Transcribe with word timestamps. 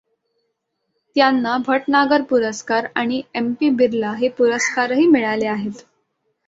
त्यांना 1.15 1.57
भटनागर 1.67 2.21
पुरस्कार 2.29 2.87
आणि 2.95 3.21
एम. 3.35 3.53
पी. 3.53 3.69
बिरला 3.71 4.13
हे 4.13 4.29
पुरस्कारही 4.31 5.07
मिळाले 5.07 5.47
आहेत. 5.47 5.85